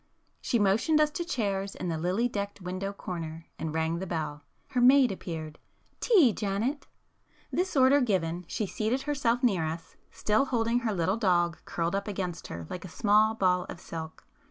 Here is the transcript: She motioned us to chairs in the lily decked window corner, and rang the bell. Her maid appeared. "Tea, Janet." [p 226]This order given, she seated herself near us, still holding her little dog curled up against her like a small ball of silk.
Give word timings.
She 0.41 0.57
motioned 0.57 0.99
us 0.99 1.11
to 1.11 1.23
chairs 1.23 1.75
in 1.75 1.87
the 1.87 1.97
lily 1.99 2.27
decked 2.27 2.59
window 2.59 2.91
corner, 2.91 3.45
and 3.59 3.71
rang 3.71 3.99
the 3.99 4.07
bell. 4.07 4.41
Her 4.69 4.81
maid 4.81 5.11
appeared. 5.11 5.59
"Tea, 5.99 6.33
Janet." 6.33 6.87
[p 7.51 7.57
226]This 7.59 7.79
order 7.79 8.01
given, 8.01 8.45
she 8.47 8.65
seated 8.65 9.03
herself 9.03 9.43
near 9.43 9.63
us, 9.63 9.97
still 10.09 10.45
holding 10.45 10.79
her 10.79 10.91
little 10.95 11.17
dog 11.17 11.59
curled 11.65 11.93
up 11.93 12.07
against 12.07 12.47
her 12.47 12.65
like 12.67 12.83
a 12.83 12.89
small 12.89 13.35
ball 13.35 13.65
of 13.65 13.79
silk. 13.79 14.25